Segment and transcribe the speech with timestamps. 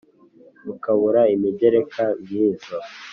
[0.65, 2.77] Rukabura imigereka nk'izo